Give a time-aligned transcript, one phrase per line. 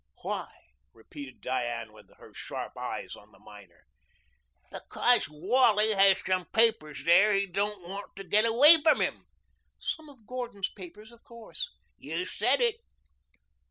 [0.23, 0.49] "Why?"
[0.93, 3.85] repeated Diane with her sharp eyes on the miner.
[4.71, 9.27] "Because Wally has some papers there he don't want to get away from him."
[9.77, 11.69] "Some of Gordon's papers, of course."
[11.99, 12.77] "You've said it."